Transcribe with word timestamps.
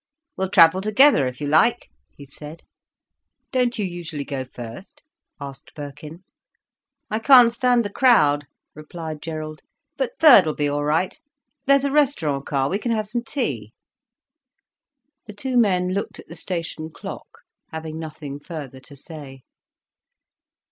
"We'll 0.35 0.49
travel 0.49 0.81
together 0.81 1.27
if 1.27 1.39
you 1.39 1.45
like," 1.47 1.89
he 2.17 2.25
said. 2.25 2.63
"Don't 3.51 3.77
you 3.77 3.85
usually 3.85 4.23
go 4.25 4.43
first?" 4.43 5.03
asked 5.39 5.75
Birkin. 5.75 6.23
"I 7.11 7.19
can't 7.19 7.53
stand 7.53 7.85
the 7.85 7.91
crowd," 7.91 8.47
replied 8.73 9.21
Gerald. 9.21 9.61
"But 9.97 10.13
third'll 10.19 10.55
be 10.55 10.67
all 10.67 10.83
right. 10.83 11.19
There's 11.67 11.85
a 11.85 11.91
restaurant 11.91 12.47
car, 12.47 12.67
we 12.67 12.79
can 12.79 12.91
have 12.91 13.05
some 13.09 13.21
tea." 13.23 13.73
The 15.27 15.33
two 15.33 15.55
men 15.55 15.89
looked 15.89 16.17
at 16.17 16.27
the 16.27 16.35
station 16.35 16.89
clock, 16.89 17.41
having 17.71 17.99
nothing 17.99 18.39
further 18.39 18.79
to 18.79 18.95
say. 18.95 19.41